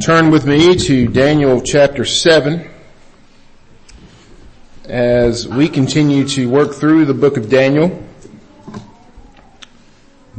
[0.00, 2.66] Turn with me to Daniel chapter 7
[4.86, 8.02] as we continue to work through the book of Daniel.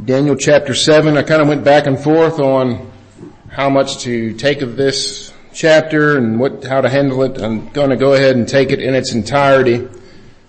[0.04, 2.90] Daniel chapter 7, I kind of went back and forth on
[3.48, 7.40] how much to take of this chapter and what, how to handle it.
[7.40, 9.86] I'm going to go ahead and take it in its entirety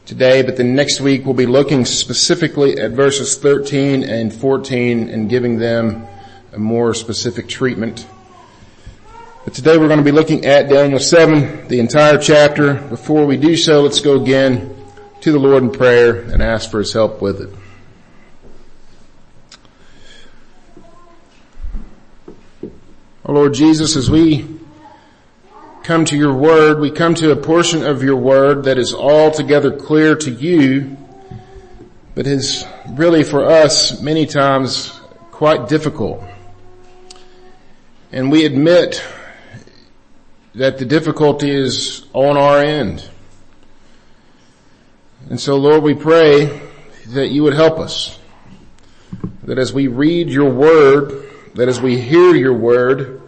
[0.08, 5.30] today, but then next week we'll be looking specifically at verses 13 and 14 and
[5.30, 6.08] giving them
[6.54, 8.08] a more specific treatment.
[9.46, 12.73] But today we're going to be looking at Daniel 7, the entire chapter.
[12.73, 14.76] Before we do so, let's go again
[15.21, 17.49] to the Lord in prayer and ask for His help with it.
[23.23, 24.48] Our Lord Jesus, as we
[25.84, 29.77] come to your word, we come to a portion of your word that is altogether
[29.77, 30.98] clear to you,
[32.16, 34.99] but is really for us many times
[35.30, 36.23] quite difficult.
[38.12, 39.04] And we admit
[40.55, 43.07] that the difficulty is on our end.
[45.29, 46.62] And so Lord, we pray
[47.07, 48.18] that you would help us.
[49.44, 53.21] That as we read your word, that as we hear your word,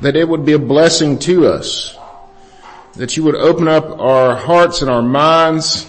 [0.00, 1.96] that it would be a blessing to us.
[2.94, 5.86] That you would open up our hearts and our minds,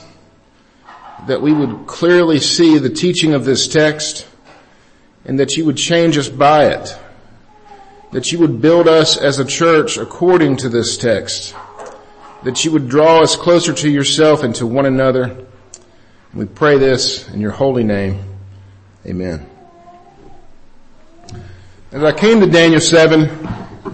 [1.28, 4.28] that we would clearly see the teaching of this text,
[5.24, 6.98] and that you would change us by it
[8.12, 11.54] that you would build us as a church according to this text,
[12.44, 15.46] that you would draw us closer to yourself and to one another.
[16.34, 18.24] We pray this in your holy name.
[19.06, 19.50] Amen.
[21.92, 23.48] As I came to Daniel 7,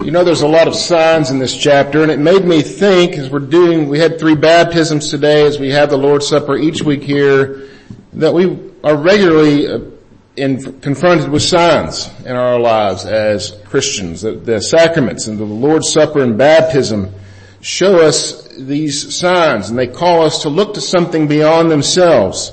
[0.04, 3.14] you know there's a lot of signs in this chapter and it made me think
[3.14, 6.82] as we're doing, we had three baptisms today as we have the Lord's Supper each
[6.82, 7.68] week here,
[8.12, 9.93] that we are regularly
[10.36, 14.22] in, confronted with signs in our lives as Christians.
[14.22, 17.12] The, the sacraments and the Lord's Supper and baptism
[17.60, 22.52] show us these signs and they call us to look to something beyond themselves.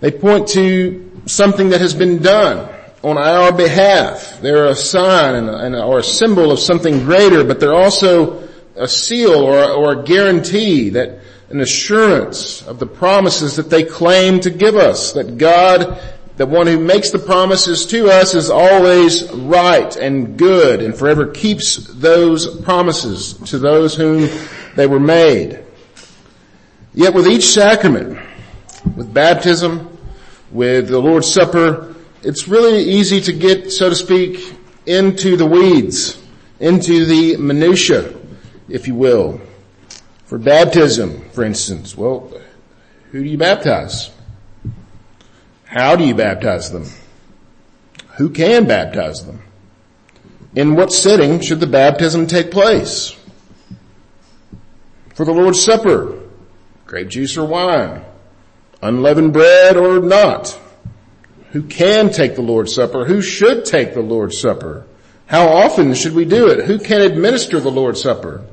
[0.00, 2.68] They point to something that has been done
[3.02, 4.40] on our behalf.
[4.40, 8.88] They're a sign and and or a symbol of something greater, but they're also a
[8.88, 11.20] seal or, or a guarantee that
[11.50, 16.00] an assurance of the promises that they claim to give us, that God
[16.40, 21.26] that one who makes the promises to us is always right and good and forever
[21.26, 24.26] keeps those promises to those whom
[24.74, 25.62] they were made.
[26.94, 28.18] Yet with each sacrament,
[28.96, 29.98] with baptism,
[30.50, 36.18] with the Lord's Supper, it's really easy to get, so to speak, into the weeds,
[36.58, 38.14] into the minutia,
[38.66, 39.42] if you will.
[40.24, 42.32] For baptism, for instance, well,
[43.12, 44.10] who do you baptize?
[45.70, 46.84] How do you baptize them?
[48.16, 49.40] Who can baptize them?
[50.56, 53.16] In what setting should the baptism take place?
[55.14, 56.18] For the Lord's Supper,
[56.86, 58.04] grape juice or wine,
[58.82, 60.58] unleavened bread or not?
[61.52, 63.04] Who can take the Lord's Supper?
[63.04, 64.88] Who should take the Lord's Supper?
[65.26, 66.66] How often should we do it?
[66.66, 68.44] Who can administer the Lord's Supper?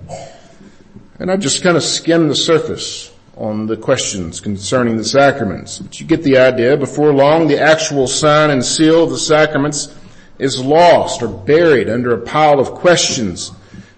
[1.18, 5.80] And I just kind of skimmed the surface on the questions concerning the sacraments.
[5.80, 6.76] But you get the idea.
[6.78, 9.96] Before long, the actual sign and seal of the sacraments
[10.40, 13.52] is lost or buried under a pile of questions.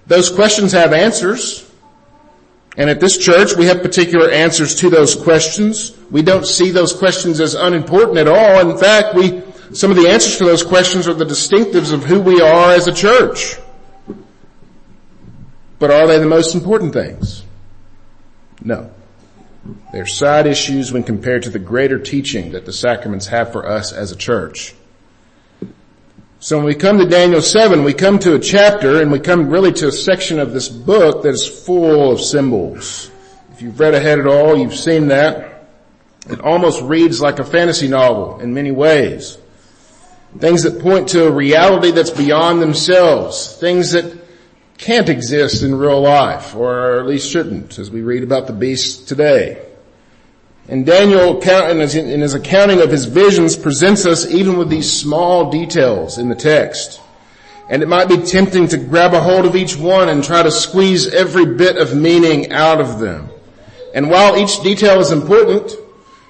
[0.07, 1.69] Those questions have answers.
[2.77, 5.97] And at this church, we have particular answers to those questions.
[6.11, 8.69] We don't see those questions as unimportant at all.
[8.69, 9.41] In fact, we,
[9.73, 12.87] some of the answers to those questions are the distinctives of who we are as
[12.87, 13.55] a church.
[15.77, 17.43] But are they the most important things?
[18.61, 18.91] No.
[19.91, 23.91] They're side issues when compared to the greater teaching that the sacraments have for us
[23.91, 24.75] as a church.
[26.41, 29.49] So when we come to Daniel 7, we come to a chapter and we come
[29.49, 33.11] really to a section of this book that is full of symbols.
[33.51, 35.67] If you've read ahead at all, you've seen that.
[36.29, 39.37] It almost reads like a fantasy novel in many ways.
[40.37, 43.57] Things that point to a reality that's beyond themselves.
[43.57, 44.18] Things that
[44.79, 49.09] can't exist in real life, or at least shouldn't, as we read about the beast
[49.09, 49.61] today.
[50.69, 56.17] And Daniel, in his accounting of his visions, presents us even with these small details
[56.17, 57.01] in the text.
[57.69, 60.51] And it might be tempting to grab a hold of each one and try to
[60.51, 63.29] squeeze every bit of meaning out of them.
[63.93, 65.73] And while each detail is important,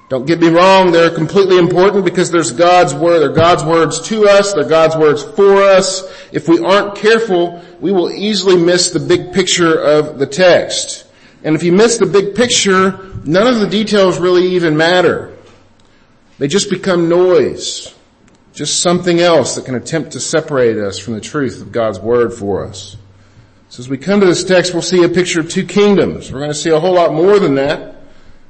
[0.09, 4.27] don't get me wrong, they're completely important because there's God's word, they're God's words to
[4.27, 6.03] us, they're God's words for us.
[6.31, 11.05] If we aren't careful, we will easily miss the big picture of the text.
[11.43, 15.37] And if you miss the big picture, none of the details really even matter.
[16.39, 17.93] They just become noise.
[18.51, 22.33] Just something else that can attempt to separate us from the truth of God's word
[22.33, 22.97] for us.
[23.69, 26.31] So as we come to this text, we'll see a picture of two kingdoms.
[26.31, 27.98] We're going to see a whole lot more than that.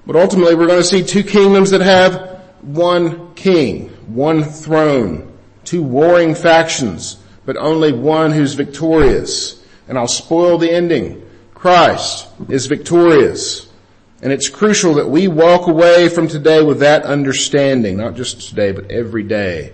[0.09, 5.83] But ultimately we're going to see two kingdoms that have one king, one throne, two
[5.83, 9.63] warring factions, but only one who's victorious.
[9.87, 11.29] And I'll spoil the ending.
[11.53, 13.69] Christ is victorious.
[14.23, 18.71] And it's crucial that we walk away from today with that understanding, not just today,
[18.71, 19.73] but every day.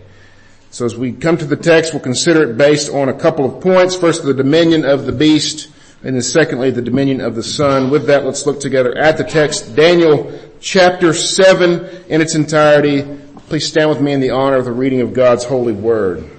[0.70, 3.64] So as we come to the text, we'll consider it based on a couple of
[3.64, 3.96] points.
[3.96, 5.70] First, the dominion of the beast,
[6.04, 7.90] and then secondly, the dominion of the son.
[7.90, 13.04] With that, let's look together at the text, Daniel chapter 7 in its entirety.
[13.48, 16.30] Please stand with me in the honor of the reading of God's holy word.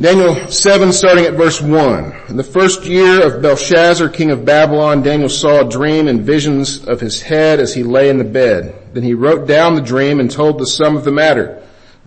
[0.00, 2.22] Daniel 7 starting at verse 1.
[2.30, 6.84] In the first year of Belshazzar, king of Babylon, Daniel saw a dream and visions
[6.88, 8.74] of his head as he lay in the bed.
[8.94, 11.61] Then he wrote down the dream and told the sum of the matter.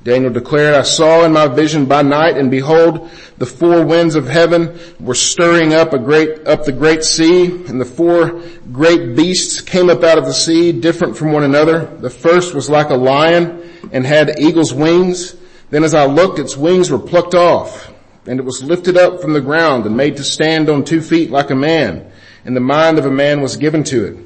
[0.05, 3.09] Daniel declared, I saw in my vision by night and behold,
[3.39, 7.81] the four winds of heaven were stirring up a great, up the great sea and
[7.81, 11.85] the four great beasts came up out of the sea different from one another.
[11.85, 15.35] The first was like a lion and had eagle's wings.
[15.71, 17.91] Then as I looked, its wings were plucked off,
[18.27, 21.31] and it was lifted up from the ground and made to stand on two feet
[21.31, 22.11] like a man,
[22.45, 24.24] and the mind of a man was given to it.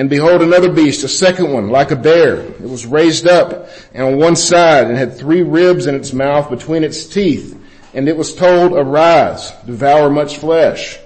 [0.00, 2.36] And behold another beast, a second one, like a bear.
[2.40, 6.48] It was raised up and on one side and had three ribs in its mouth
[6.48, 7.54] between its teeth.
[7.92, 10.98] And it was told, arise, devour much flesh.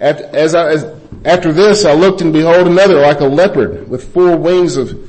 [0.00, 0.84] As I, as,
[1.24, 5.08] after this I looked and behold another like a leopard with four wings of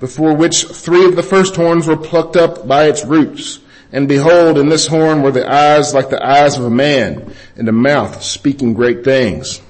[0.00, 3.60] before which three of the first horns were plucked up by its roots.
[3.92, 7.68] And behold, in this horn were the eyes like the eyes of a man, and
[7.68, 9.60] a mouth speaking great things.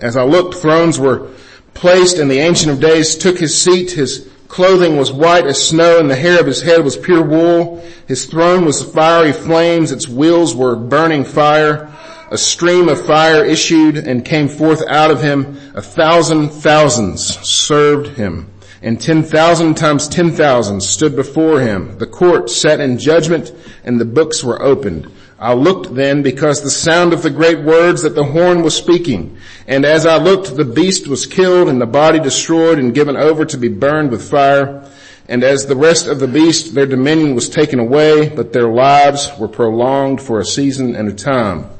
[0.00, 1.30] As I looked, thrones were
[1.74, 3.90] placed, and the Ancient of Days took his seat.
[3.90, 7.84] His clothing was white as snow, and the hair of his head was pure wool.
[8.06, 11.90] His throne was fiery flames, its wheels were burning fire.
[12.30, 15.58] A stream of fire issued and came forth out of him.
[15.74, 18.53] A thousand thousands served him
[18.84, 21.96] and 10,000 times 10,000 stood before him.
[21.96, 23.50] The court sat in judgment
[23.82, 25.10] and the books were opened.
[25.38, 29.38] I looked then because the sound of the great words that the horn was speaking.
[29.66, 33.46] And as I looked, the beast was killed and the body destroyed and given over
[33.46, 34.86] to be burned with fire.
[35.30, 39.30] And as the rest of the beast, their dominion was taken away, but their lives
[39.38, 41.70] were prolonged for a season and a time.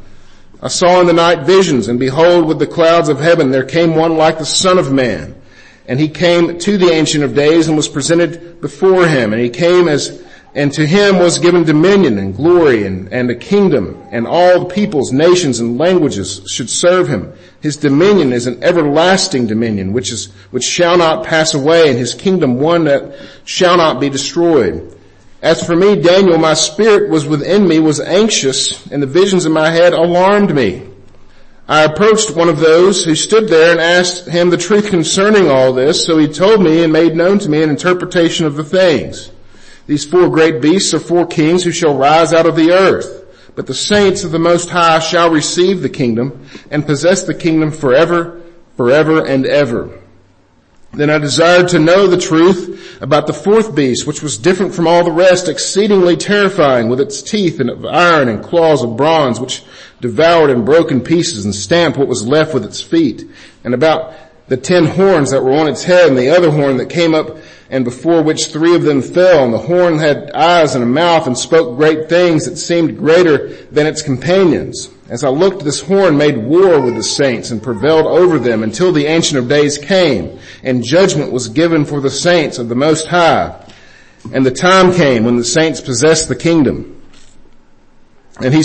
[0.62, 3.94] I saw in the night visions and behold with the clouds of heaven there came
[3.94, 5.34] one like the son of man.
[5.86, 9.32] And he came to the Ancient of Days and was presented before him.
[9.32, 10.22] And he came as,
[10.54, 14.02] and to him was given dominion and glory and, and a kingdom.
[14.10, 17.34] And all the peoples, nations, and languages should serve him.
[17.60, 22.14] His dominion is an everlasting dominion which is, which shall not pass away and his
[22.14, 24.98] kingdom one that shall not be destroyed.
[25.42, 29.52] As for me, Daniel, my spirit was within me, was anxious, and the visions in
[29.52, 30.88] my head alarmed me.
[31.66, 35.72] I approached one of those who stood there and asked him the truth concerning all
[35.72, 39.30] this, so he told me and made known to me an interpretation of the things.
[39.86, 43.66] These four great beasts are four kings who shall rise out of the earth, but
[43.66, 48.42] the saints of the Most High shall receive the kingdom and possess the kingdom forever,
[48.76, 50.02] forever and ever.
[50.96, 54.86] Then I desired to know the truth about the fourth beast, which was different from
[54.86, 59.40] all the rest, exceedingly terrifying, with its teeth and of iron and claws of bronze,
[59.40, 59.64] which
[60.00, 63.24] devoured and broke in pieces and stamped what was left with its feet.
[63.64, 64.14] And about
[64.48, 67.38] the ten horns that were on its head and the other horn that came up
[67.70, 69.44] and before which three of them fell.
[69.44, 73.48] And the horn had eyes and a mouth and spoke great things that seemed greater
[73.66, 74.90] than its companions.
[75.08, 78.92] As I looked, this horn made war with the saints and prevailed over them until
[78.92, 83.06] the Ancient of Days came and judgment was given for the saints of the Most
[83.06, 83.60] High.
[84.32, 87.02] And the time came when the saints possessed the kingdom.
[88.40, 88.62] And he,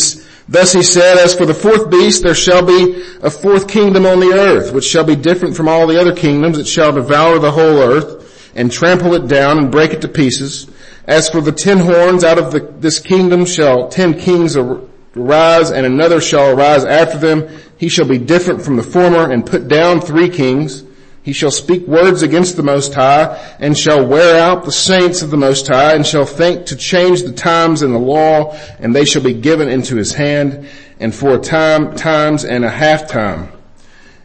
[0.48, 4.20] thus he said, as for the fourth beast, there shall be a fourth kingdom on
[4.20, 6.58] the earth, which shall be different from all the other kingdoms.
[6.58, 8.20] It shall devour the whole earth
[8.56, 10.70] and trample it down and break it to pieces.
[11.06, 15.86] As for the ten horns, out of the, this kingdom shall ten kings arise and
[15.86, 17.48] another shall arise after them.
[17.78, 20.84] He shall be different from the former and put down three kings
[21.22, 25.30] He shall speak words against the Most High and shall wear out the saints of
[25.30, 29.06] the Most High and shall think to change the times and the law and they
[29.06, 30.68] shall be given into his hand
[31.00, 33.52] and for a time, times and a half time.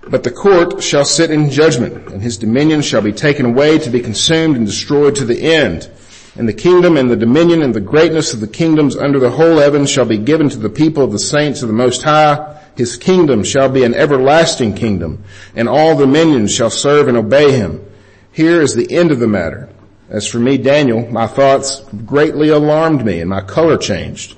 [0.08, 3.90] But the court shall sit in judgment and his dominion shall be taken away to
[3.90, 5.90] be consumed and destroyed to the end.
[6.36, 9.58] And the kingdom and the dominion and the greatness of the kingdoms under the whole
[9.58, 12.60] heaven shall be given to the people of the saints of the Most High.
[12.76, 15.22] His kingdom shall be an everlasting kingdom,
[15.54, 17.84] and all dominions shall serve and obey him.
[18.32, 19.68] Here is the end of the matter.
[20.08, 24.36] As for me, Daniel, my thoughts greatly alarmed me and my color changed,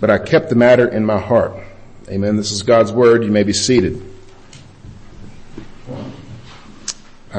[0.00, 1.54] but I kept the matter in my heart.
[2.08, 2.36] Amen.
[2.36, 3.22] This is God's word.
[3.22, 4.02] You may be seated.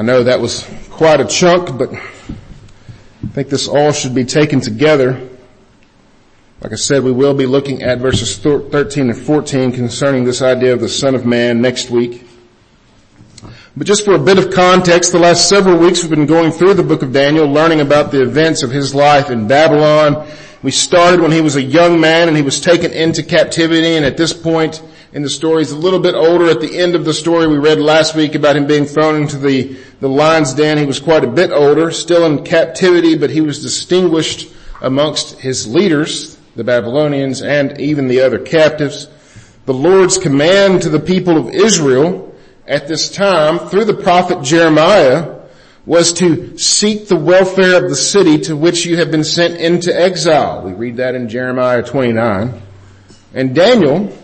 [0.00, 4.58] I know that was quite a chunk, but I think this all should be taken
[4.58, 5.28] together.
[6.62, 10.72] Like I said, we will be looking at verses 13 and 14 concerning this idea
[10.72, 12.26] of the Son of Man next week.
[13.76, 16.72] But just for a bit of context, the last several weeks we've been going through
[16.72, 20.26] the book of Daniel, learning about the events of his life in Babylon.
[20.62, 24.06] We started when he was a young man and he was taken into captivity and
[24.06, 26.48] at this point in the story he's a little bit older.
[26.48, 29.38] At the end of the story we read last week about him being thrown into
[29.38, 33.40] the, the lion's den, he was quite a bit older, still in captivity, but he
[33.40, 39.08] was distinguished amongst his leaders, the Babylonians and even the other captives.
[39.66, 42.34] The Lord's command to the people of Israel
[42.66, 45.38] at this time through the prophet Jeremiah
[45.86, 49.94] was to seek the welfare of the city to which you have been sent into
[49.98, 50.62] exile.
[50.62, 52.62] We read that in Jeremiah 29.
[53.34, 54.16] And Daniel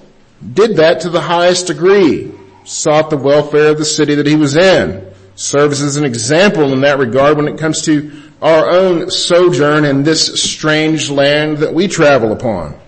[0.53, 2.33] did that to the highest degree,
[2.65, 6.81] sought the welfare of the city that he was in, serves as an example in
[6.81, 8.11] that regard when it comes to
[8.43, 12.79] our own sojourn in this strange land that we travel upon.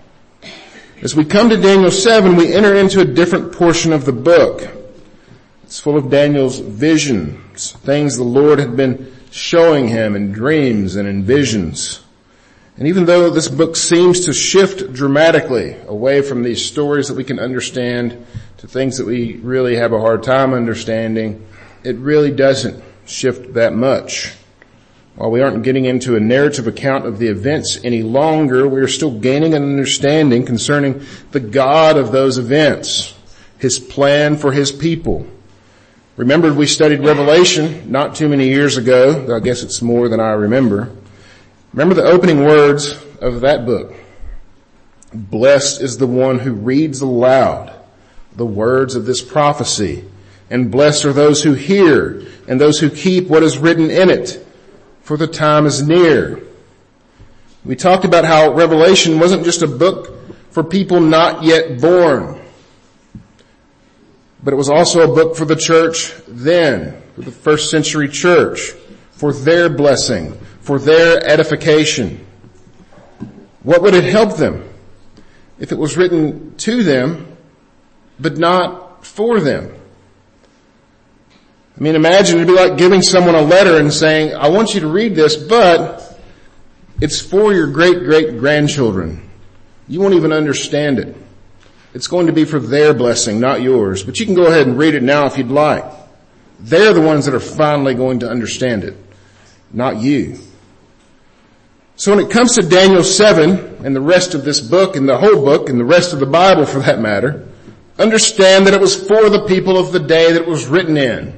[1.01, 4.67] As we come to Daniel 7, we enter into a different portion of the book.
[5.63, 11.07] It's full of Daniel's visions, things the Lord had been showing him in dreams and
[11.07, 12.01] in visions.
[12.79, 17.25] And even though this book seems to shift dramatically away from these stories that we
[17.25, 18.25] can understand
[18.59, 21.45] to things that we really have a hard time understanding,
[21.83, 24.33] it really doesn't shift that much.
[25.15, 28.87] While we aren't getting into a narrative account of the events any longer, we are
[28.87, 33.13] still gaining an understanding concerning the God of those events,
[33.57, 35.27] His plan for His people,
[36.19, 40.19] Remember we studied Revelation not too many years ago, though I guess it's more than
[40.19, 40.93] I remember.
[41.73, 43.93] Remember the opening words of that book.
[45.13, 47.73] Blessed is the one who reads aloud
[48.35, 50.05] the words of this prophecy,
[50.49, 54.45] and blessed are those who hear and those who keep what is written in it,
[55.01, 56.41] for the time is near.
[57.65, 60.15] We talked about how Revelation wasn't just a book
[60.51, 62.39] for people not yet born
[64.43, 68.71] but it was also a book for the church then, for the first century church,
[69.11, 72.25] for their blessing, for their edification.
[73.63, 74.67] What would it help them
[75.59, 77.37] if it was written to them,
[78.19, 79.75] but not for them?
[81.77, 84.81] I mean, imagine it'd be like giving someone a letter and saying, I want you
[84.81, 86.19] to read this, but
[86.99, 89.29] it's for your great great grandchildren.
[89.87, 91.15] You won't even understand it.
[91.93, 94.03] It's going to be for their blessing, not yours.
[94.03, 95.85] But you can go ahead and read it now if you'd like.
[96.59, 98.95] They're the ones that are finally going to understand it,
[99.71, 100.37] not you.
[101.99, 105.17] So when it comes to Daniel 7 and the rest of this book and the
[105.17, 107.45] whole book and the rest of the Bible for that matter,
[107.97, 111.37] understand that it was for the people of the day that it was written in.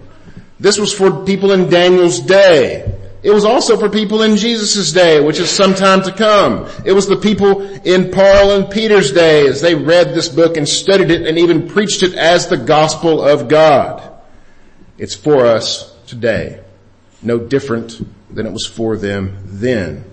[0.60, 2.96] This was for people in Daniel's day.
[3.24, 6.70] It was also for people in Jesus' day, which is some time to come.
[6.86, 10.70] It was the people in Paul and Peter's day as they read this book and
[10.70, 14.08] studied it and even preached it as the gospel of God.
[15.00, 16.62] It's for us today.
[17.24, 18.00] No different
[18.32, 20.11] than it was for them then.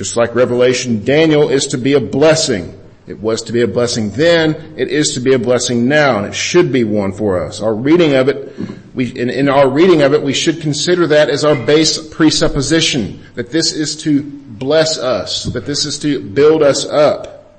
[0.00, 2.80] Just like Revelation, Daniel is to be a blessing
[3.10, 6.26] it was to be a blessing then, it is to be a blessing now, and
[6.26, 7.60] it should be one for us.
[7.60, 8.56] Our reading of it,
[8.94, 13.20] we, in, in our reading of it, we should consider that as our base presupposition,
[13.34, 17.58] that this is to bless us, that this is to build us up,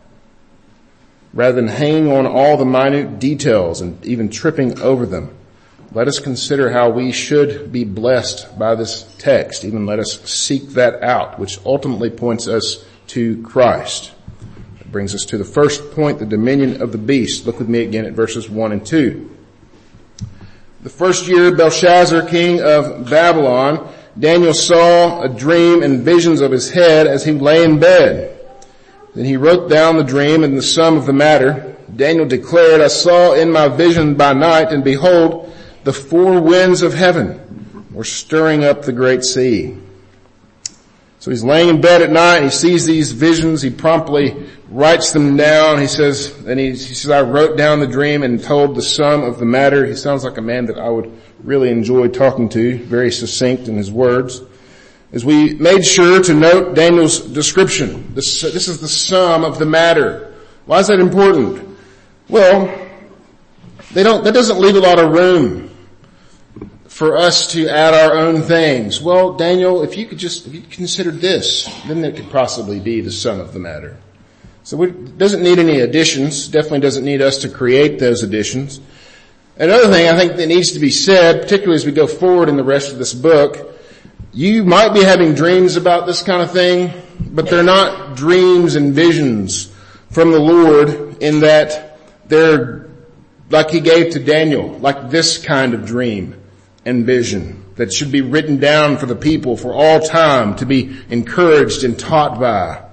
[1.33, 5.35] rather than hanging on all the minute details and even tripping over them.
[5.93, 9.65] Let us consider how we should be blessed by this text.
[9.65, 14.13] Even let us seek that out, which ultimately points us to Christ
[14.77, 17.45] That brings us to the first point, the dominion of the beast.
[17.45, 19.37] Look with me again at verses 1 and 2.
[20.83, 26.69] The first year Belshazzar, king of Babylon, Daniel saw a dream and visions of his
[26.69, 28.39] head as he lay in bed.
[29.13, 31.75] Then he wrote down the dream and the sum of the matter.
[31.93, 35.49] Daniel declared, I saw in my vision by night and behold,
[35.83, 39.77] the four winds of heaven were stirring up the great sea.
[41.19, 45.37] So he's laying in bed at night, he sees these visions, he promptly writes them
[45.37, 45.79] down.
[45.79, 49.23] He says, and he, he, says, I wrote down the dream and told the sum
[49.23, 49.85] of the matter.
[49.85, 53.75] He sounds like a man that I would really enjoy talking to, very succinct in
[53.75, 54.41] his words.
[55.11, 59.65] As we made sure to note Daniel's description, this, this is the sum of the
[59.65, 60.33] matter.
[60.65, 61.77] Why is that important?
[62.29, 62.89] Well,
[63.91, 65.70] they don't, that doesn't leave a lot of room
[67.01, 69.01] for us to add our own things.
[69.01, 73.09] Well, Daniel, if you could just, if you this, then it could possibly be the
[73.09, 73.97] sum of the matter.
[74.61, 78.81] So it doesn't need any additions, definitely doesn't need us to create those additions.
[79.57, 82.55] Another thing I think that needs to be said, particularly as we go forward in
[82.55, 83.75] the rest of this book,
[84.31, 88.93] you might be having dreams about this kind of thing, but they're not dreams and
[88.93, 89.73] visions
[90.11, 92.91] from the Lord in that they're
[93.49, 96.35] like he gave to Daniel, like this kind of dream
[96.85, 100.97] and vision that should be written down for the people for all time to be
[101.09, 102.83] encouraged and taught by.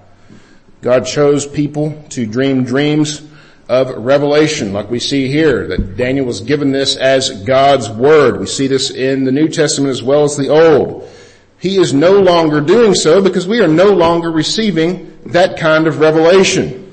[0.80, 3.22] God chose people to dream dreams
[3.68, 8.40] of revelation, like we see here, that Daniel was given this as God's word.
[8.40, 11.10] We see this in the New Testament as well as the Old.
[11.58, 15.98] He is no longer doing so because we are no longer receiving that kind of
[15.98, 16.84] revelation.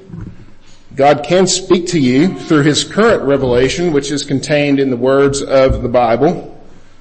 [0.95, 5.41] God can speak to you through His current revelation, which is contained in the words
[5.41, 6.54] of the Bible.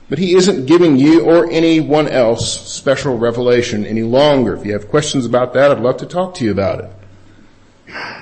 [0.09, 4.55] But he isn't giving you or anyone else special revelation any longer.
[4.55, 6.91] If you have questions about that, I'd love to talk to you about it.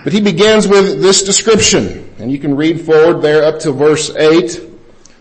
[0.05, 4.15] But he begins with this description, and you can read forward there up to verse
[4.15, 4.61] 8.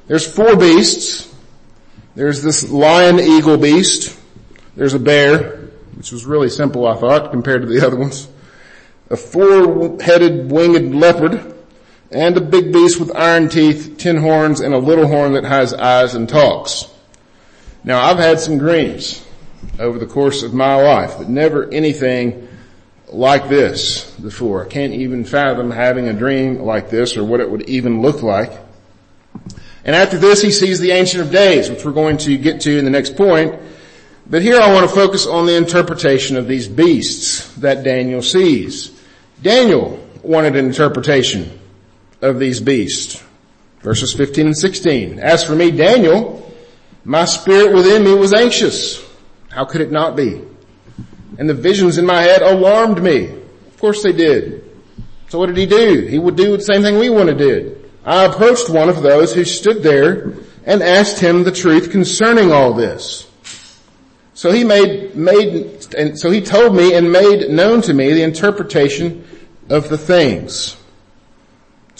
[0.07, 1.33] There's four beasts.
[2.15, 4.17] There's this lion eagle beast.
[4.75, 8.27] There's a bear, which was really simple I thought compared to the other ones.
[9.09, 11.55] A four-headed winged leopard
[12.11, 15.73] and a big beast with iron teeth, ten horns, and a little horn that has
[15.73, 16.87] eyes and talks.
[17.83, 19.25] Now I've had some dreams
[19.79, 22.47] over the course of my life, but never anything
[23.07, 24.65] like this before.
[24.65, 28.21] I can't even fathom having a dream like this or what it would even look
[28.21, 28.51] like.
[29.83, 32.77] And after this he sees the Ancient of Days, which we're going to get to
[32.77, 33.59] in the next point.
[34.27, 38.91] But here I want to focus on the interpretation of these beasts that Daniel sees.
[39.41, 41.59] Daniel wanted an interpretation
[42.21, 43.23] of these beasts.
[43.81, 45.19] Verses 15 and 16.
[45.19, 46.51] As for me, Daniel,
[47.03, 49.03] my spirit within me was anxious.
[49.49, 50.41] How could it not be?
[51.37, 53.25] And the visions in my head alarmed me.
[53.25, 54.63] Of course they did.
[55.29, 56.05] So what did he do?
[56.07, 57.77] He would do the same thing we want to do.
[58.05, 60.33] I approached one of those who stood there
[60.65, 63.27] and asked him the truth concerning all this.
[64.33, 68.23] So he made, made, and so he told me and made known to me the
[68.23, 69.27] interpretation
[69.69, 70.77] of the things.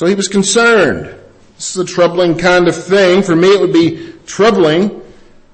[0.02, 1.16] So he was concerned.
[1.58, 3.22] This is a troubling kind of thing.
[3.22, 5.00] For me it would be troubling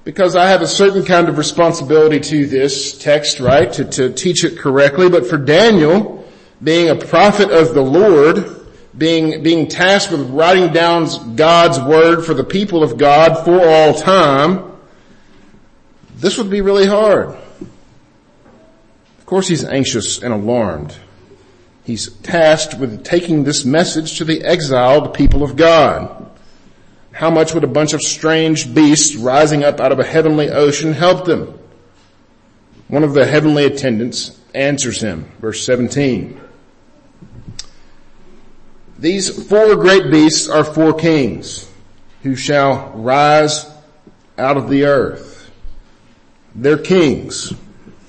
[0.04, 3.70] because I have a certain kind of responsibility to this text, right?
[3.74, 5.10] To, to teach it correctly.
[5.10, 6.26] But for Daniel,
[6.64, 12.32] being a prophet of the Lord, being, being tasked with writing down God's word for
[12.32, 14.78] the people of God for all time,
[16.16, 17.36] this would be really hard.
[19.18, 20.96] Of course he's anxious and alarmed.
[21.88, 26.30] He's tasked with taking this message to the exiled people of God.
[27.12, 30.92] How much would a bunch of strange beasts rising up out of a heavenly ocean
[30.92, 31.58] help them?
[32.88, 36.38] One of the heavenly attendants answers him, verse 17.
[38.98, 41.70] These four great beasts are four kings
[42.22, 43.64] who shall rise
[44.36, 45.50] out of the earth.
[46.54, 47.54] They're kings.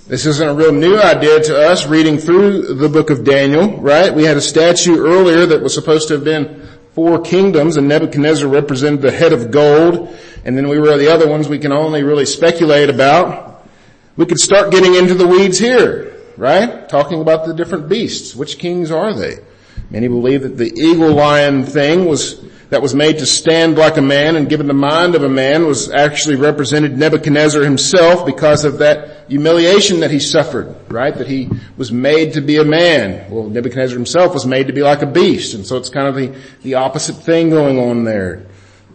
[0.09, 4.11] This isn't a real new idea to us reading through the book of Daniel, right?
[4.11, 8.49] We had a statue earlier that was supposed to have been four kingdoms and Nebuchadnezzar
[8.49, 12.01] represented the head of gold and then we were the other ones we can only
[12.01, 13.63] really speculate about.
[14.17, 16.89] We could start getting into the weeds here, right?
[16.89, 18.35] Talking about the different beasts.
[18.35, 19.35] Which kings are they?
[19.91, 24.01] Many believe that the eagle lion thing was that was made to stand like a
[24.01, 28.77] man and given the mind of a man was actually represented Nebuchadnezzar himself because of
[28.77, 31.15] that humiliation that he suffered, right?
[31.15, 33.29] That he was made to be a man.
[33.31, 35.55] Well, Nebuchadnezzar himself was made to be like a beast.
[35.55, 38.45] And so it's kind of the, the opposite thing going on there.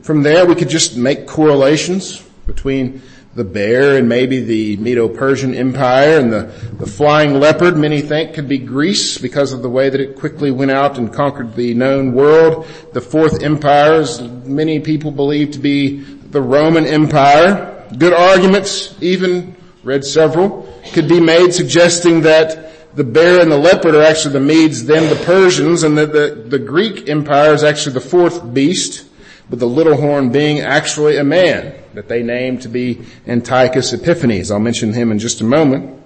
[0.02, 3.02] From there we could just make correlations between
[3.34, 6.42] the bear and maybe the Medo-Persian Empire and the,
[6.78, 10.52] the flying leopard many think could be Greece because of the way that it quickly
[10.52, 12.66] went out and conquered the known world.
[12.92, 17.86] The fourth empire is many people believe to be the Roman Empire.
[17.98, 23.96] Good arguments, even read several, could be made suggesting that the bear and the leopard
[23.96, 27.94] are actually the Medes, then the Persians, and that the, the Greek Empire is actually
[27.94, 29.04] the fourth beast,
[29.50, 34.50] with the little horn being actually a man that they named to be Antiochus Epiphanes.
[34.50, 36.02] I'll mention him in just a moment.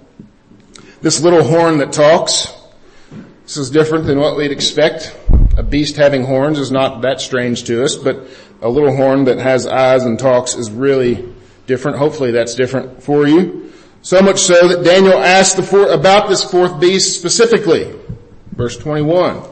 [1.01, 2.53] This little horn that talks,
[3.43, 5.15] this is different than what we'd expect.
[5.57, 8.27] A beast having horns is not that strange to us, but
[8.61, 11.33] a little horn that has eyes and talks is really
[11.65, 11.97] different.
[11.97, 13.71] Hopefully that's different for you.
[14.01, 17.93] So much so that Daniel asked four, about this fourth beast specifically.
[18.51, 19.43] Verse 21.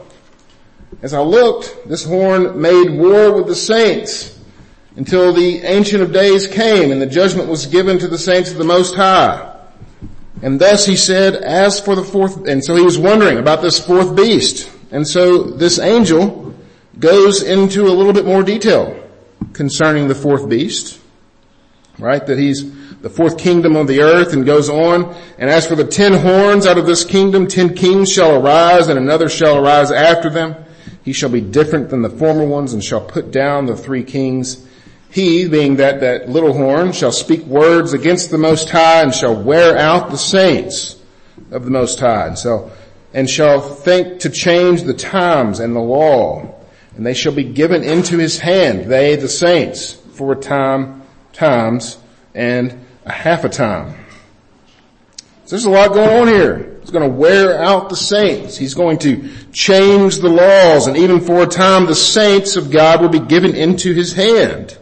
[1.02, 4.38] As I looked, this horn made war with the saints
[4.96, 8.58] until the Ancient of Days came and the judgment was given to the saints of
[8.58, 9.56] the Most High.
[10.42, 13.84] And thus he said, as for the fourth, and so he was wondering about this
[13.84, 14.70] fourth beast.
[14.90, 16.54] And so this angel
[16.98, 19.00] goes into a little bit more detail
[19.52, 21.00] concerning the fourth beast,
[21.98, 22.24] right?
[22.24, 25.14] That he's the fourth kingdom of the earth and goes on.
[25.38, 28.98] And as for the ten horns out of this kingdom, ten kings shall arise and
[28.98, 30.56] another shall arise after them.
[31.08, 34.66] He shall be different than the former ones and shall put down the three kings
[35.08, 39.34] he, being that, that little horn, shall speak words against the Most High and shall
[39.34, 41.00] wear out the saints
[41.50, 42.70] of the Most High and
[43.14, 46.54] and shall think to change the times and the law.
[46.94, 51.96] And they shall be given into his hand, they the saints, for a time, times,
[52.34, 54.04] and a half a time.
[55.46, 56.77] So there's a lot going on here.
[56.88, 58.56] He's going to wear out the saints.
[58.56, 63.02] He's going to change the laws and even for a time the saints of God
[63.02, 64.78] will be given into his hand.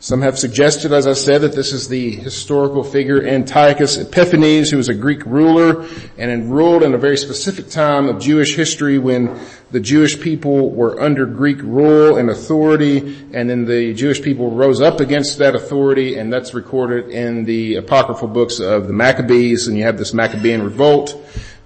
[0.00, 4.76] Some have suggested, as I said, that this is the historical figure Antiochus Epiphanes, who
[4.76, 5.86] was a Greek ruler
[6.18, 9.38] and ruled in a very specific time of Jewish history when
[9.74, 12.98] the Jewish people were under Greek rule and authority,
[13.32, 17.74] and then the Jewish people rose up against that authority, and that's recorded in the
[17.74, 21.20] apocryphal books of the Maccabees, and you have this Maccabean revolt,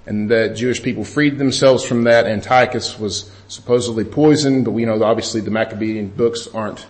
[0.06, 2.24] and the Jewish people freed themselves from that.
[2.24, 6.86] Antiochus was supposedly poisoned, but we know obviously the Maccabean books aren't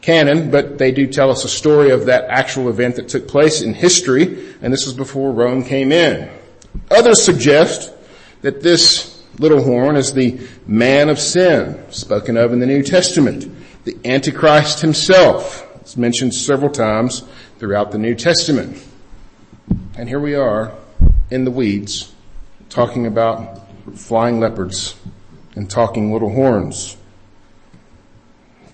[0.00, 3.60] canon, but they do tell us a story of that actual event that took place
[3.60, 6.30] in history, and this was before Rome came in.
[6.90, 7.92] Others suggest
[8.40, 13.50] that this little horn is the man of sin spoken of in the New Testament,
[13.84, 15.68] the Antichrist himself.
[15.80, 17.24] It's mentioned several times
[17.58, 18.82] throughout the New Testament.
[19.96, 20.72] And here we are
[21.30, 22.12] in the weeds
[22.68, 23.60] talking about
[23.96, 24.94] flying leopards
[25.54, 26.96] and talking little horns.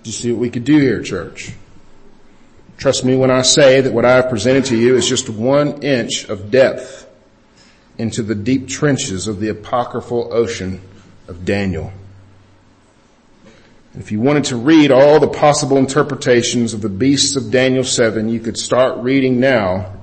[0.03, 1.53] Do you see what we could do here, church?
[2.77, 5.83] Trust me when I say that what I have presented to you is just one
[5.83, 7.07] inch of depth
[7.97, 10.81] into the deep trenches of the apocryphal ocean
[11.29, 11.93] of Daniel.
[13.97, 18.29] If you wanted to read all the possible interpretations of the beasts of Daniel 7,
[18.29, 19.93] you could start reading now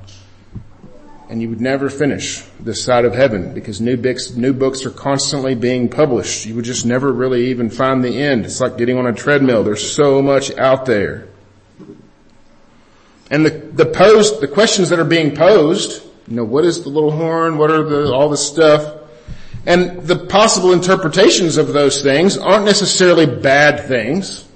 [1.28, 4.90] and you would never finish this side of heaven because new books, new books are
[4.90, 6.46] constantly being published.
[6.46, 8.44] You would just never really even find the end.
[8.44, 9.64] It's like getting on a treadmill.
[9.64, 11.28] There's so much out there.
[13.28, 16.90] And the, the posed, the questions that are being posed, you know, what is the
[16.90, 17.58] little horn?
[17.58, 19.05] What are the, all this stuff?
[19.66, 24.46] And the possible interpretations of those things aren't necessarily bad things.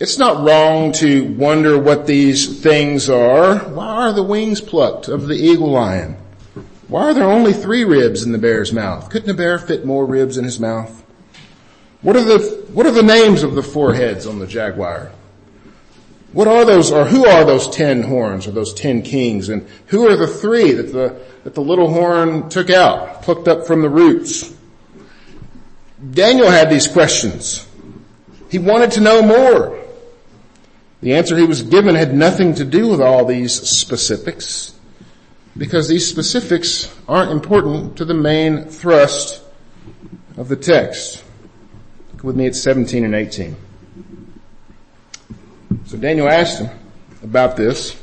[0.00, 3.58] It's not wrong to wonder what these things are.
[3.58, 6.16] Why are the wings plucked of the eagle lion?
[6.88, 9.10] Why are there only three ribs in the bear's mouth?
[9.10, 11.04] Couldn't a bear fit more ribs in his mouth?
[12.00, 12.38] What are the,
[12.72, 15.12] what are the names of the four heads on the jaguar?
[16.32, 20.08] What are those, or who are those ten horns, or those ten kings, and who
[20.08, 23.90] are the three that the, that the little horn took out, plucked up from the
[23.90, 24.54] roots?
[26.10, 27.66] Daniel had these questions.
[28.50, 29.78] He wanted to know more.
[31.00, 34.74] The answer he was given had nothing to do with all these specifics
[35.56, 39.42] because these specifics aren't important to the main thrust
[40.36, 41.22] of the text.
[42.12, 43.56] Look with me at 17 and 18.
[45.92, 46.70] So Daniel asked him
[47.22, 48.02] about this,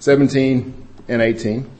[0.00, 1.70] 17 and 18.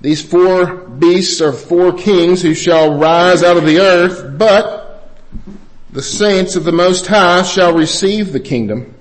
[0.00, 5.18] These four beasts are four kings who shall rise out of the earth, but
[5.90, 8.94] the saints of the Most High shall receive the kingdom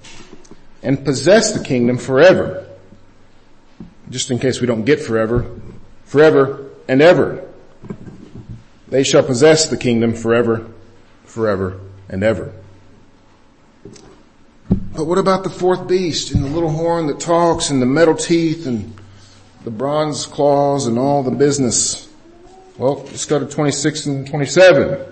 [0.82, 2.68] and possess the kingdom forever.
[4.10, 5.46] Just in case we don't get forever,
[6.06, 7.48] forever and ever.
[8.88, 10.65] They shall possess the kingdom forever,
[11.26, 12.52] forever and ever.
[14.69, 18.15] But what about the fourth beast and the little horn that talks and the metal
[18.15, 18.93] teeth and
[19.63, 22.08] the bronze claws and all the business?
[22.77, 25.05] Well, let's go to 26 and 27.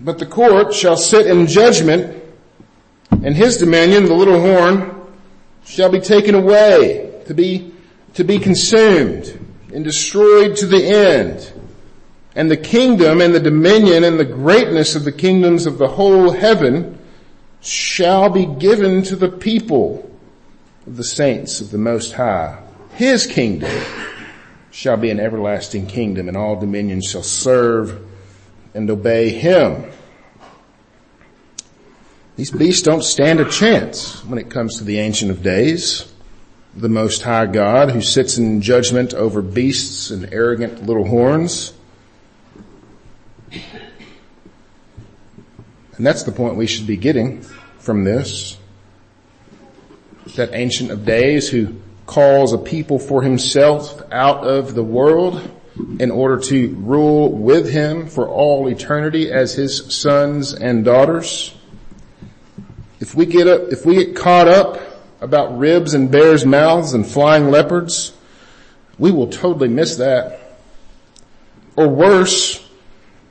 [0.00, 2.22] But the court shall sit in judgment
[3.10, 4.94] and his dominion, the little horn,
[5.64, 7.72] shall be taken away to be,
[8.14, 9.38] to be consumed
[9.72, 11.52] and destroyed to the end.
[12.34, 16.30] And the kingdom and the dominion and the greatness of the kingdoms of the whole
[16.30, 16.95] heaven
[17.66, 20.08] shall be given to the people
[20.86, 22.62] of the saints of the Most High.
[22.94, 23.72] His kingdom
[24.70, 28.06] shall be an everlasting kingdom and all dominions shall serve
[28.74, 29.90] and obey him.
[32.36, 36.12] These beasts don't stand a chance when it comes to the Ancient of Days,
[36.74, 41.72] the Most High God who sits in judgment over beasts and arrogant little horns.
[43.50, 47.42] And that's the point we should be getting
[47.86, 48.58] from this.
[50.34, 55.40] That Ancient of Days who calls a people for himself out of the world
[56.00, 61.54] in order to rule with him for all eternity as his sons and daughters.
[62.98, 64.80] If we get up, if we get caught up
[65.20, 68.12] about ribs and bears' mouths and flying leopards,
[68.98, 70.58] we will totally miss that.
[71.76, 72.65] Or worse,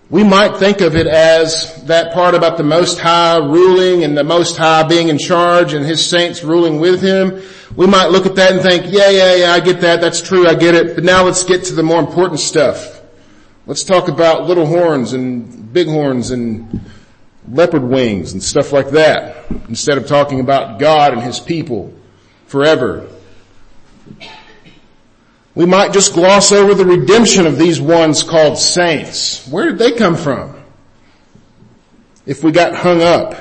[0.10, 4.24] we might think of it as that part about the Most High ruling and the
[4.24, 7.41] Most High being in charge and His saints ruling with Him.
[7.76, 10.48] We might look at that and think, yeah, yeah, yeah, I get that, that's true,
[10.48, 13.02] I get it, but now let's get to the more important stuff.
[13.65, 16.82] Let's talk about little horns and big horns and
[17.50, 21.94] leopard wings and stuff like that, instead of talking about God and His people
[22.46, 23.10] forever.
[25.56, 29.48] We might just gloss over the redemption of these ones called saints.
[29.48, 30.62] Where did they come from?
[32.26, 33.36] If we got hung up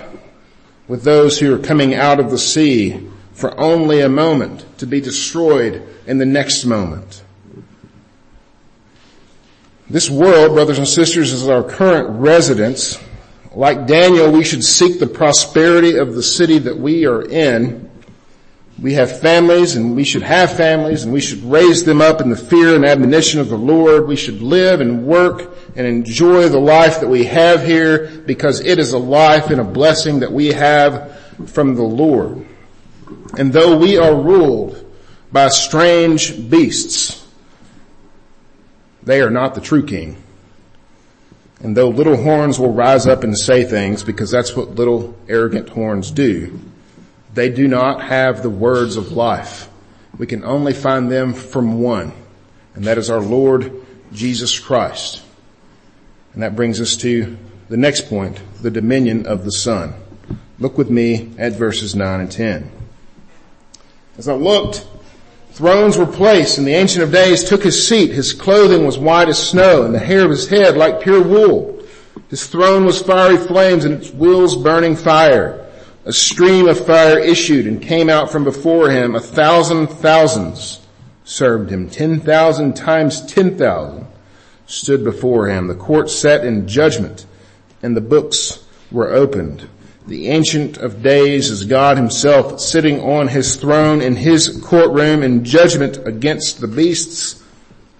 [0.86, 5.00] with those who are coming out of the sea for only a moment to be
[5.00, 7.22] destroyed in the next moment.
[9.90, 12.98] This world, brothers and sisters, is our current residence
[13.54, 17.83] like Daniel, we should seek the prosperity of the city that we are in.
[18.80, 22.28] We have families and we should have families and we should raise them up in
[22.28, 24.08] the fear and admonition of the Lord.
[24.08, 28.78] We should live and work and enjoy the life that we have here because it
[28.78, 32.46] is a life and a blessing that we have from the Lord.
[33.38, 34.80] And though we are ruled
[35.30, 37.24] by strange beasts,
[39.02, 40.22] they are not the true king.
[41.60, 45.68] And though little horns will rise up and say things because that's what little arrogant
[45.70, 46.60] horns do,
[47.34, 49.68] they do not have the words of life.
[50.16, 52.12] We can only find them from one,
[52.74, 53.72] and that is our Lord
[54.12, 55.22] Jesus Christ.
[56.32, 57.36] And that brings us to
[57.68, 59.94] the next point, the dominion of the Son.
[60.58, 62.70] Look with me at verses 9 and 10.
[64.16, 64.86] As I looked,
[65.54, 68.10] Thrones were placed and the Ancient of Days took his seat.
[68.10, 71.80] His clothing was white as snow and the hair of his head like pure wool.
[72.28, 75.63] His throne was fiery flames and its wheels burning fire.
[76.06, 79.14] A stream of fire issued and came out from before him.
[79.14, 80.80] A thousand thousands
[81.24, 81.88] served him.
[81.88, 84.06] Ten thousand times ten thousand
[84.66, 85.66] stood before him.
[85.66, 87.24] The court sat in judgment
[87.82, 89.68] and the books were opened.
[90.06, 95.44] The Ancient of Days is God himself sitting on his throne in his courtroom in
[95.44, 97.42] judgment against the beasts,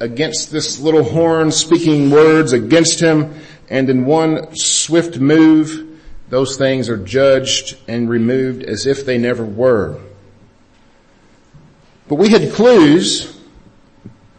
[0.00, 3.34] against this little horn speaking words against him,
[3.70, 5.93] and in one swift move,
[6.28, 10.00] those things are judged and removed as if they never were.
[12.08, 13.38] But we had clues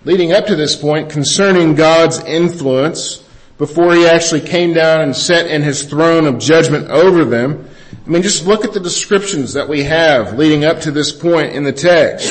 [0.03, 3.23] leading up to this point concerning God's influence
[3.57, 7.67] before he actually came down and sat in his throne of judgment over them.
[8.05, 11.53] I mean, just look at the descriptions that we have leading up to this point
[11.53, 12.29] in the text.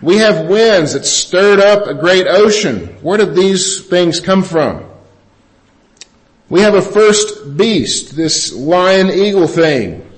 [0.00, 2.86] We have winds that stirred up a great ocean.
[3.02, 4.84] Where did these things come from?
[6.48, 10.10] We have a first beast, this lion eagle thing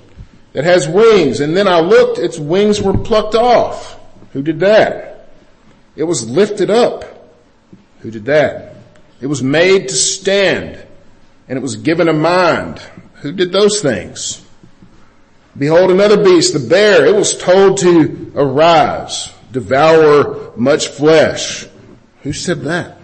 [0.52, 1.40] that has wings.
[1.40, 3.98] And then I looked, its wings were plucked off.
[4.32, 5.28] Who did that?
[5.96, 7.04] It was lifted up.
[8.00, 8.76] Who did that?
[9.20, 10.86] It was made to stand
[11.48, 12.78] and it was given a mind.
[13.16, 14.46] Who did those things?
[15.58, 17.04] Behold another beast, the bear.
[17.06, 21.66] It was told to arise, devour much flesh.
[22.22, 22.99] Who said that?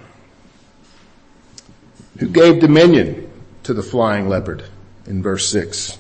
[2.18, 3.31] Who gave dominion
[3.64, 4.64] to the flying leopard
[5.07, 5.98] in verse six?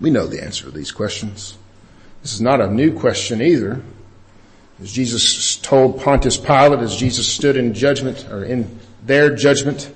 [0.00, 1.56] We know the answer to these questions.
[2.22, 3.82] This is not a new question either.
[4.82, 9.92] As Jesus told Pontius Pilate, as Jesus stood in judgment, or in their judgment,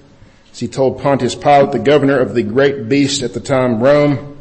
[0.53, 4.39] as he told Pontius Pilate, the governor of the great beast at the time, Rome,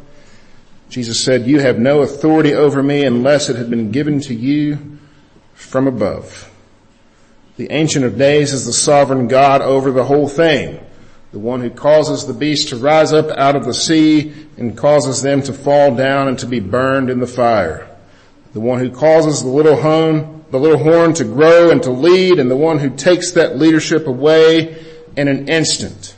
[0.88, 4.98] Jesus said, you have no authority over me unless it had been given to you
[5.54, 6.50] from above.
[7.58, 10.80] The Ancient of Days is the sovereign God over the whole thing.
[11.32, 15.20] The one who causes the beast to rise up out of the sea and causes
[15.20, 17.88] them to fall down and to be burned in the fire
[18.52, 22.38] the one who causes the little horn, the little horn to grow and to lead,
[22.38, 24.84] and the one who takes that leadership away
[25.16, 26.14] in an instant.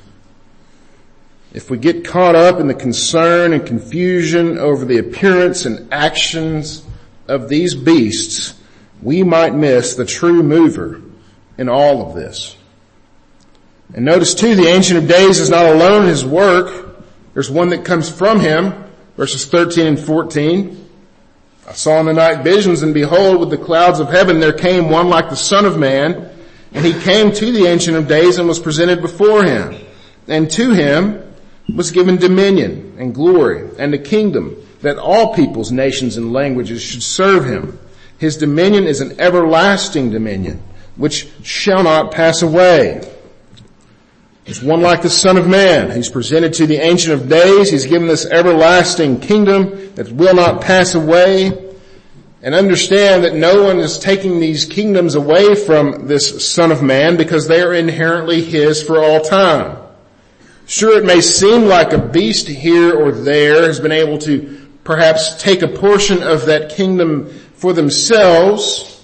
[1.53, 6.85] if we get caught up in the concern and confusion over the appearance and actions
[7.27, 8.55] of these beasts,
[9.03, 11.03] we might miss the true mover
[11.61, 12.57] in all of this.
[13.95, 16.97] And notice too, the Ancient of Days is not alone in his work.
[17.35, 18.73] There's one that comes from him,
[19.17, 20.89] verses 13 and 14.
[21.69, 24.89] I saw in the night visions and behold with the clouds of heaven there came
[24.89, 26.31] one like the son of man
[26.73, 29.75] and he came to the Ancient of Days and was presented before him.
[30.29, 31.35] And to him
[31.77, 37.03] was given dominion and glory and a kingdom that all peoples, nations, and languages should
[37.03, 37.79] serve him.
[38.17, 40.63] His dominion is an everlasting dominion
[41.01, 43.01] which shall not pass away.
[44.45, 45.91] There's one like the Son of Man.
[45.91, 47.71] He's presented to the Ancient of Days.
[47.71, 51.73] He's given this everlasting kingdom that will not pass away.
[52.43, 57.17] And understand that no one is taking these kingdoms away from this Son of Man
[57.17, 59.79] because they are inherently His for all time.
[60.67, 65.43] Sure, it may seem like a beast here or there has been able to perhaps
[65.43, 69.00] take a portion of that kingdom for themselves,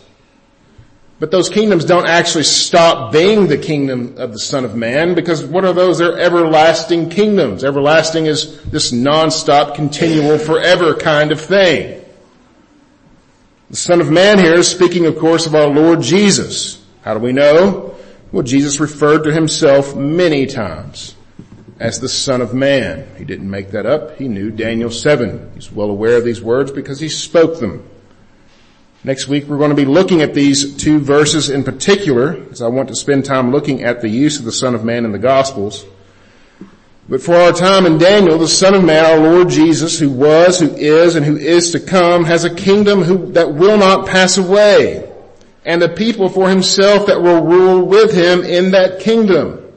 [1.18, 5.44] but those kingdoms don't actually stop being the kingdom of the Son of Man because
[5.44, 5.98] what are those?
[5.98, 7.64] They're everlasting kingdoms.
[7.64, 12.04] Everlasting is this non-stop, continual, forever kind of thing.
[13.70, 16.84] The Son of Man here is speaking of course of our Lord Jesus.
[17.02, 17.94] How do we know?
[18.30, 21.14] Well, Jesus referred to himself many times
[21.80, 23.08] as the Son of Man.
[23.16, 24.16] He didn't make that up.
[24.16, 25.52] He knew Daniel 7.
[25.54, 27.88] He's well aware of these words because he spoke them.
[29.06, 32.66] Next week we're going to be looking at these two verses in particular, as I
[32.66, 35.18] want to spend time looking at the use of the Son of Man in the
[35.18, 35.84] Gospels.
[37.08, 40.58] But for our time in Daniel, the Son of Man, our Lord Jesus, who was,
[40.58, 44.38] who is, and who is to come, has a kingdom who, that will not pass
[44.38, 45.08] away,
[45.64, 49.72] and a people for himself that will rule with him in that kingdom.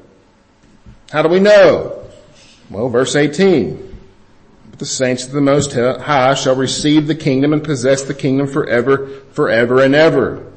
[1.12, 2.04] How do we know?
[2.72, 3.89] Well, verse 18.
[4.80, 9.08] The saints of the Most High shall receive the kingdom and possess the kingdom forever,
[9.34, 10.50] forever and ever.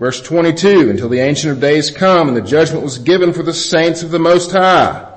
[0.00, 3.54] Verse 22, until the Ancient of Days come and the judgment was given for the
[3.54, 5.16] saints of the Most High.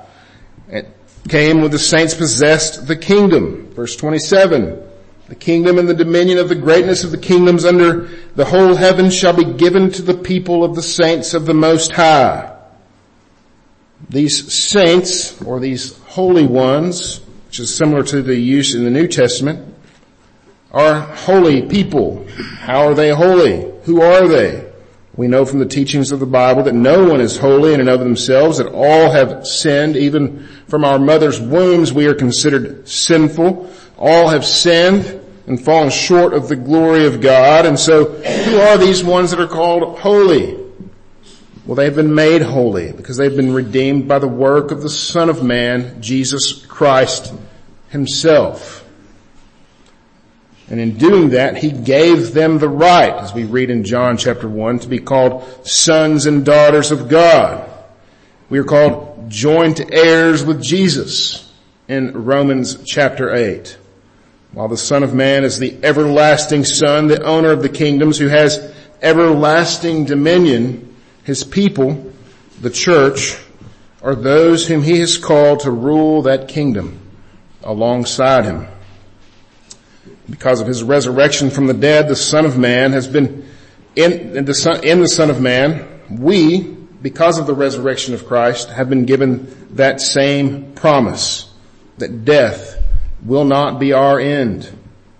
[0.68, 0.88] It
[1.28, 3.68] came when the saints possessed the kingdom.
[3.74, 4.80] Verse 27,
[5.26, 9.10] the kingdom and the dominion of the greatness of the kingdoms under the whole heaven
[9.10, 12.56] shall be given to the people of the saints of the Most High.
[14.08, 17.22] These saints, or these holy ones,
[17.56, 19.74] which is similar to the use in the New Testament,
[20.72, 22.28] are holy people.
[22.58, 23.72] How are they holy?
[23.84, 24.70] Who are they?
[25.14, 27.88] We know from the teachings of the Bible that no one is holy in and
[27.88, 29.96] of themselves, that all have sinned.
[29.96, 33.72] Even from our mother's wombs we are considered sinful.
[33.96, 37.64] All have sinned and fallen short of the glory of God.
[37.64, 40.58] And so who are these ones that are called holy?
[41.64, 45.30] Well, they've been made holy because they've been redeemed by the work of the Son
[45.30, 47.32] of Man, Jesus Christ
[47.88, 48.86] himself.
[50.68, 54.48] And in doing that, he gave them the right, as we read in John chapter
[54.48, 57.70] 1, to be called sons and daughters of God.
[58.48, 61.52] We are called joint heirs with Jesus
[61.86, 63.78] in Romans chapter 8.
[64.52, 68.28] While the Son of Man is the everlasting Son, the owner of the kingdoms who
[68.28, 72.12] has everlasting dominion, his people,
[72.60, 73.36] the church,
[74.02, 77.05] are those whom he has called to rule that kingdom
[77.66, 78.66] alongside him.
[80.30, 83.46] Because of his resurrection from the dead, the Son of Man has been
[83.94, 86.62] in, in, the, son, in the Son of Man, we,
[87.02, 91.52] because of the resurrection of Christ, have been given that same promise
[91.98, 92.82] that death
[93.24, 94.70] will not be our end,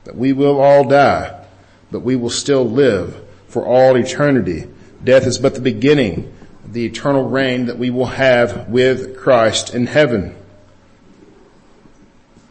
[0.05, 1.45] that we will all die,
[1.91, 4.67] but we will still live for all eternity
[5.07, 6.33] Death is but the beginning
[6.65, 10.35] of the eternal reign that we will have with Christ in heaven.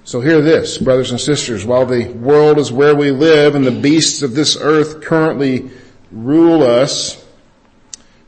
[0.06, 3.72] So hear this, brothers and sisters, while the world is where we live and the
[3.72, 5.72] beasts of this earth currently
[6.12, 7.26] rule us,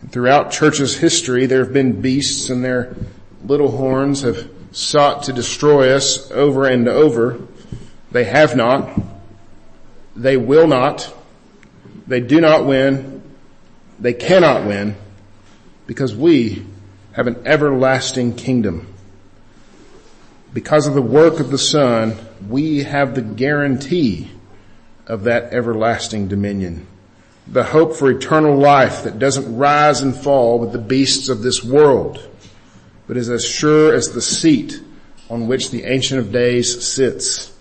[0.09, 2.95] throughout church's history there have been beasts and their
[3.45, 7.39] little horns have sought to destroy us over and over.
[8.11, 8.99] They have not.
[10.15, 11.13] They will not.
[12.07, 13.21] They do not win.
[13.99, 14.95] They cannot win
[15.85, 16.65] because we
[17.11, 18.95] have an everlasting kingdom.
[20.57, 22.17] Because of the work of the Son,
[22.49, 24.31] we have the guarantee
[25.05, 26.87] of that everlasting dominion.
[27.45, 31.63] The hope for eternal life that doesn't rise and fall with the beasts of this
[31.63, 32.27] world,
[33.05, 34.81] but is as sure as the seat
[35.29, 37.55] on which the Ancient of Days sits.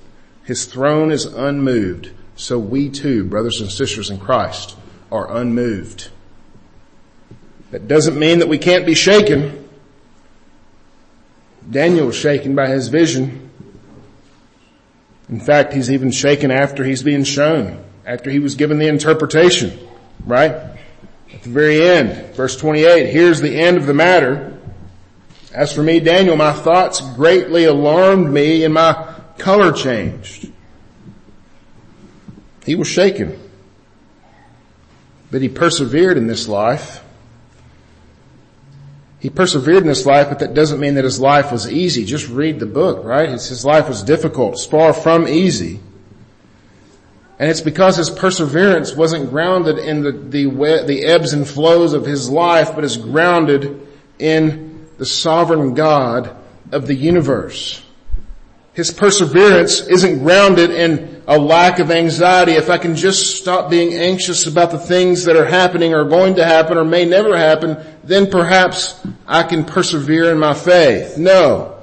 [0.44, 4.74] His throne is unmoved, so we too, brothers and sisters in Christ,
[5.12, 6.08] are unmoved.
[7.72, 9.65] That doesn't mean that we can't be shaken.
[11.70, 13.50] Daniel was shaken by his vision.
[15.28, 19.76] In fact, he's even shaken after he's being shown, after he was given the interpretation,
[20.24, 20.52] right?
[21.32, 24.58] At the very end, verse 28, here's the end of the matter.
[25.52, 30.52] As for me, Daniel, my thoughts greatly alarmed me and my color changed.
[32.64, 33.40] He was shaken.
[35.30, 37.02] But he persevered in this life.
[39.18, 42.04] He persevered in this life, but that doesn't mean that his life was easy.
[42.04, 43.28] Just read the book, right?
[43.30, 44.54] It's, his life was difficult.
[44.54, 45.80] It's far from easy.
[47.38, 52.06] And it's because his perseverance wasn't grounded in the, the, the ebbs and flows of
[52.06, 53.86] his life, but is grounded
[54.18, 56.34] in the sovereign God
[56.72, 57.82] of the universe.
[58.72, 62.52] His perseverance isn't grounded in a lack of anxiety.
[62.52, 66.36] If I can just stop being anxious about the things that are happening or going
[66.36, 71.18] to happen or may never happen, then perhaps I can persevere in my faith.
[71.18, 71.82] No.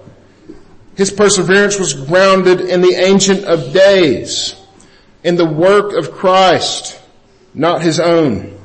[0.95, 4.55] His perseverance was grounded in the ancient of days,
[5.23, 7.01] in the work of Christ,
[7.53, 8.57] not his own.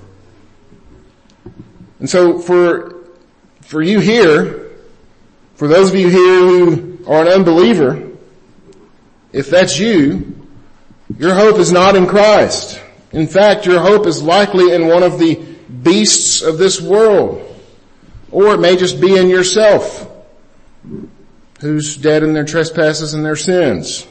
[1.99, 2.95] And so for,
[3.63, 4.71] for you here,
[5.57, 8.11] for those of you here who are an unbeliever,
[9.33, 10.38] if that's you,
[11.17, 12.81] your hope is not in Christ.
[13.13, 15.37] In fact, your hope is likely in one of the
[15.83, 17.45] beasts of this world.
[18.31, 20.07] Or it may just be in yourself,
[21.61, 24.07] who's dead in their trespasses and their sins.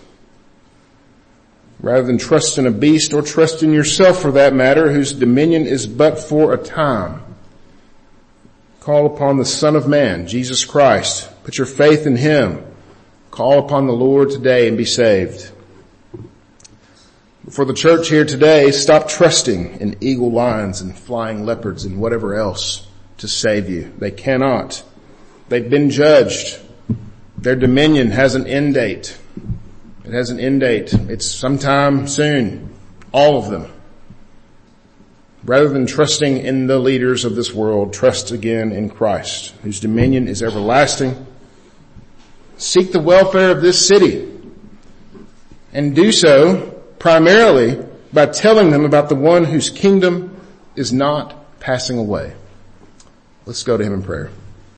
[1.80, 5.68] Rather than trust in a beast or trust in yourself for that matter, whose dominion
[5.68, 7.22] is but for a time.
[8.80, 11.30] Call upon the Son of Man, Jesus Christ.
[11.44, 12.66] Put your faith in Him.
[13.30, 15.52] Call upon the Lord today and be saved.
[17.50, 22.36] For the church here today, stop trusting in eagle lions and flying leopards and whatever
[22.36, 22.86] else
[23.20, 23.94] to save you.
[23.98, 24.84] They cannot.
[25.48, 26.60] They've been judged.
[27.38, 29.18] Their dominion has an end date.
[30.04, 30.94] It has an end date.
[30.94, 32.74] It's sometime soon.
[33.14, 33.72] All of them.
[35.46, 40.28] Rather than trusting in the leaders of this world, trust again in Christ, whose dominion
[40.28, 41.26] is everlasting
[42.58, 44.34] seek the welfare of this city
[45.72, 47.84] and do so primarily
[48.14, 50.40] by telling them about the one whose kingdom
[50.76, 52.34] is not passing away.
[53.46, 54.30] Let's go to him in prayer.